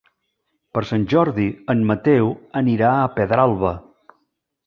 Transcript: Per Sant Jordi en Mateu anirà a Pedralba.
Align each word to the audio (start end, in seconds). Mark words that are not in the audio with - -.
Per 0.77 0.81
Sant 0.91 1.03
Jordi 1.11 1.45
en 1.73 1.83
Mateu 1.91 2.31
anirà 2.61 2.89
a 3.03 3.11
Pedralba. 3.19 3.77